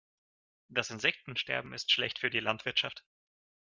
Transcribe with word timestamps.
Das 0.69 0.89
Insektensterben 0.89 1.73
ist 1.75 1.91
schlecht 1.91 2.17
für 2.17 2.31
die 2.31 2.39
Landwirtschaft. 2.39 3.05